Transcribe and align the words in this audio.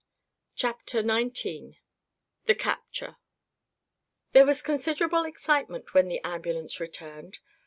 CHAPTER 0.55 1.03
XIX 1.03 1.75
THE 2.47 2.55
CAPTURE 2.57 3.17
There 4.31 4.47
was 4.47 4.63
considerable 4.63 5.25
excitement 5.25 5.93
when 5.93 6.07
the 6.07 6.23
ambulance 6.23 6.79
returned. 6.79 7.37